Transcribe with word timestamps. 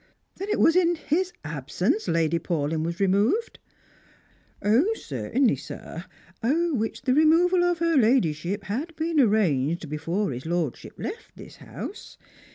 Then 0.37 0.49
it 0.49 0.59
was 0.59 0.75
in 0.75 0.95
his 0.95 1.31
absence 1.45 2.07
Lady 2.07 2.39
Paulyn 2.39 2.83
was 2.83 2.99
re 2.99 3.05
moved?"" 3.05 3.59
Certingly, 4.95 5.55
sir— 5.57 6.05
which 6.41 7.03
the 7.03 7.13
removal 7.13 7.63
of 7.63 7.77
her 7.77 7.95
ladyship 7.97 8.63
had 8.63 8.95
been 8.95 9.19
arranged 9.19 9.89
before 9.89 10.31
his 10.31 10.47
lordship 10.47 10.93
left 10.97 11.35
this 11.35 11.57
house. 11.57 12.17